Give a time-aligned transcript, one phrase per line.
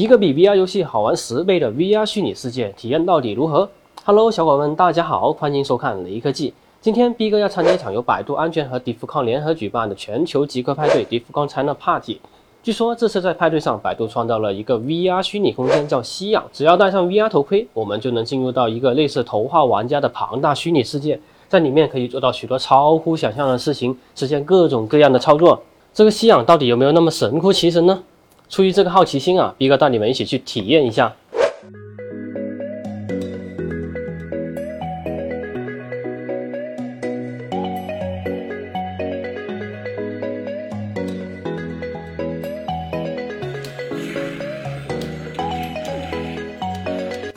[0.00, 3.68] 一个比 VR 游戏好玩十倍的 VR 虚拟世界体验到底如何
[4.02, 6.54] ？Hello，小伙伴们，大家好，欢迎收看雷科技。
[6.80, 11.46] 今天 B 哥要参加一场由百度安全和 d i f c o n 联合举办的全球极客派对 d i f c o n
[11.46, 12.18] China Party。
[12.62, 16.42] 据说这次在派对上，百度创造了一个 VR 虚拟空间，叫吸氧。
[16.50, 25.62] 只要戴上 VR 头盔，我们就能进入到一个类似头号玩家的庞大虚拟世界，在里面可以做到许多超乎想象的事情，实现各种各样的操作。
[25.92, 28.02] 这个吸氧到底有没有那么神乎其神呢？
[28.50, 31.14] 出于这个好奇心啊，逼哥带你们一起去体验一下。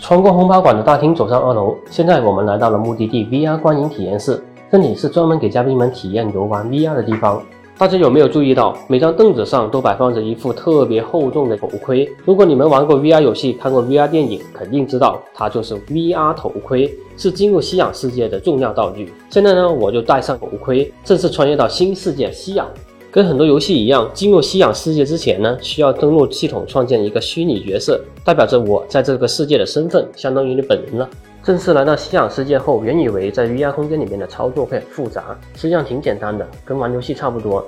[0.00, 1.76] 穿过红八馆的大厅，走上二楼。
[1.90, 4.42] 现在我们来到了目的地 VR 观影体验室，
[4.72, 7.42] 这里是专门给嘉宾们体验游玩 VR 的地方。
[7.76, 12.08] 大家有没有注意到，每张凳子上都摆放着一副特别厚重的头盔？
[12.24, 19.12] 如果你们玩过 VR 游戏、看过 VR 电影，肯定知道它就是 VR 头盔，是进入吸氧世界的重要道具。
[19.28, 22.68] 现在呢，我就戴上头盔，正式穿越到新世界吸氧。
[23.10, 31.08] 跟很多游戏一样，进入吸氧世界之前呢，需要登录系统创建一个虚拟角色，代表着我在这个世界的身份，相当于你本人了。
[31.44, 37.62] 正式来到西氧世界后，原以为在 VR 空间里面的操作会很复杂，实际上挺简单的，跟玩游戏差不多。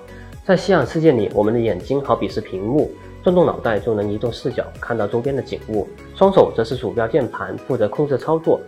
[0.46, 2.90] 在西氧世界里，我们的眼睛好比是屏幕，
[3.22, 8.58] 转动脑袋就能移动视角，看到周边的景物；双手则是鼠标键盘，负责控制操作。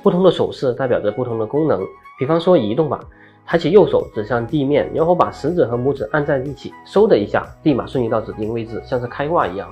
[0.00, 1.84] 不同的手势代表着不同的功能。
[2.16, 3.00] 比方说移动吧，
[3.44, 9.68] 抬起右手指向地面，然后把食指和拇指按在一起，嗖的一下，立马瞬移到指定位置，像是开挂一样。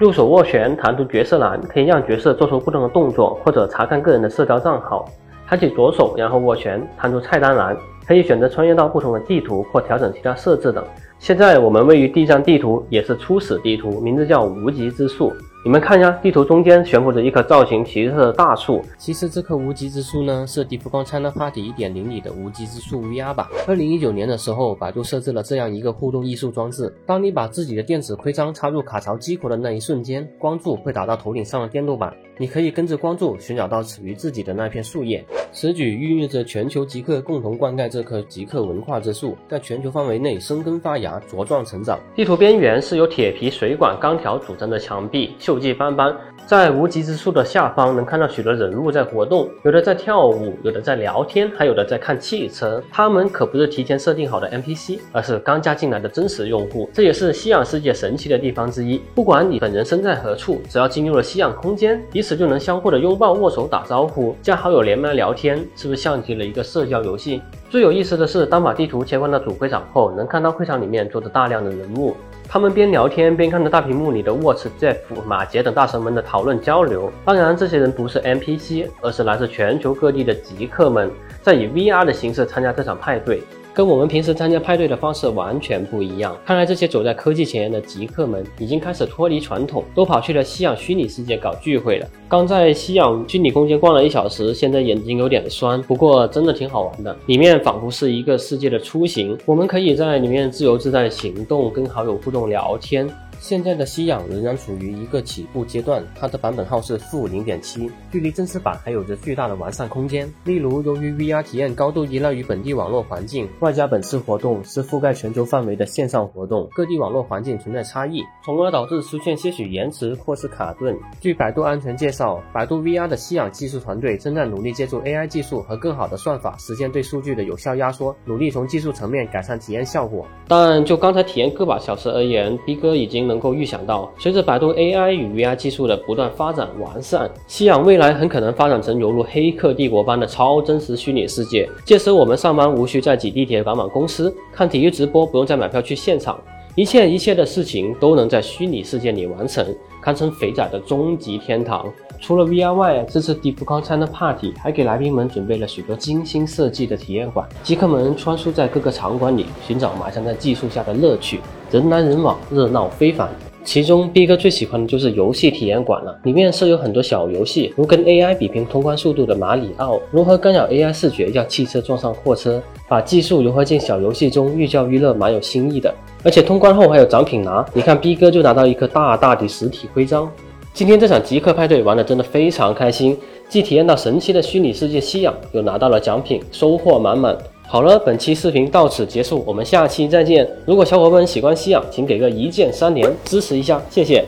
[0.00, 5.04] 右手握拳，弹出角色栏，可以让角色做出不同的动作，或者查看个人的社交账号。
[5.44, 10.84] 抬起左手，然后握拳，弹出菜单栏，可以选择穿越到不同的地图或调整其他设置等。
[11.18, 15.32] 现在我们位于第一张地图，也是初始地图，名字叫无极之树。
[15.68, 18.82] 你们看一下，地图中间悬浮着一棵造型奇特的大树。
[18.96, 23.46] 其实这棵无极之树呢，是 d 福 f China Party 1.0里的无极之树 VR 版。
[23.66, 35.22] 二零一九年的时候，百度设置了这样一个互动艺术装置：当你把自己的电子徽章插入卡槽激活的那一瞬间，光柱会打到头顶上的电路板，你可以跟着光柱寻找到属于自己的那片树叶。
[35.52, 41.98] 此举孕育着全球极客共同灌溉这棵极客文化之树，在全球范围内生根发芽、茁壮成长。
[42.14, 46.16] 地图边缘是由铁皮、水管、钢条组成的墙壁，锈迹斑斑。
[46.46, 52.82] 在无极之树的下方，能看到许多人物在活动，有的在跳舞，有的在聊天，还有的在看汽车。
[52.90, 56.88] 他们可不是提前设定好的 NPC，而是刚加进来的真实用户。
[56.94, 58.98] 这也是吸氧世界神奇的地方之一。
[59.14, 65.58] 不管你本人身在何处，只要进入了吸氧空间，彼此就能相互的拥抱、握手、打招呼，加好友连麦聊天。
[65.76, 67.42] 是不是像极了一个社交游戏？
[67.68, 72.16] 最有意思的是，当把地图切换到主会场后，能看到会场里面坐着大量的人物，
[72.50, 77.12] 他们边聊天边看着大屏幕里的 Watch、Jeff、马杰等大神们的讨论交流。
[77.22, 81.10] 当然，这些人不是 NPC，而是来自全球各地的极客们，
[81.42, 83.42] 在以 VR 的形式参加这场派对。
[83.78, 86.36] 跟我们平时参加派对的方式完全不一样。
[86.44, 92.06] 看来这些走在科技前沿的极客们已经开始脱离传统，都跑去了西氧虚拟世界搞聚会了。
[92.28, 97.16] 刚在西氧虚拟空间逛了一小时，现在眼睛有点酸，不过真的挺好玩的。
[97.26, 103.08] 里面仿佛是一个世界的出行，我们可以在里面自由自在行动，跟好友互动聊天。
[103.40, 110.28] 现在的吸氧仍然处于一个起步阶段，它的版本号是负零点七，距离正式版还有着巨大的完善空间。
[110.44, 120.98] 例如，由于 VR 体验高度依赖于本地网络环境，外加本次活动是覆盖全球范围的线上活动，各地网络环境存在差异，从而导致出现些许延迟或是卡顿。
[121.20, 130.26] 据百度安全介绍，百度 VR 的吸氧技术团队正在努力借助 AI 技术和更好的算法，实现对数据的有效压缩，努力从技术层面改善体验效果。
[130.48, 133.27] 但就刚才体验个把小时而言，逼哥已经。
[133.28, 141.68] 能够预想到，随着百度 AI 与 VR 技术的不断发展完善，吸氧未来很可能发展成犹如《黑客帝国》般的超真实虚拟世界。
[141.84, 146.40] 届时，我们上班无需再挤地铁赶往公司，看体育直播不用再买票去现场，
[146.78, 149.66] 一切一切的事情都能在虚拟世界里完成，
[150.00, 151.84] 堪称肥仔的终极天堂。
[152.20, 161.40] 除了 VR 外，这次 d e e p c o n China Party 还给来宾们准备了许多精心设计的体验馆，极客们穿梭在各个场馆里，寻找埋藏在技术下的乐趣。
[161.72, 163.28] 人来人往，热闹非凡。
[163.64, 175.92] 其中，B 哥最喜欢的就是游戏体验馆了，里面设有很多小游戏，如跟 AI 比拼通关速度的马里奥，如何干扰 AI 视觉让汽车撞上货车，把技术融合进小游戏中，寓教于乐，蛮有新意的。
[176.24, 180.30] 而且通关后还有奖品拿，你看 B 哥就拿到一颗大大的实体徽章。
[180.74, 183.16] 今天这场极客派对玩的真的非常开心，
[183.48, 187.36] 既体验到神奇的虚拟世界吸氧，又拿到了奖品，收获满满。
[187.66, 190.48] 好了，本期视频到此结束，我们下期再见。
[190.64, 194.24] 如果小伙伴们喜欢吸氧，请给个一键三连支持一下，谢谢。